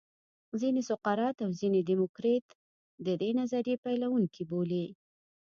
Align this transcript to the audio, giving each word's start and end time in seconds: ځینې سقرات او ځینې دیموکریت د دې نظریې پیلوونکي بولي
ځینې 0.61 0.81
سقرات 0.89 1.37
او 1.45 1.51
ځینې 1.59 1.79
دیموکریت 1.89 2.47
د 3.05 3.07
دې 3.21 3.29
نظریې 3.39 3.75
پیلوونکي 3.85 4.43
بولي 4.49 4.85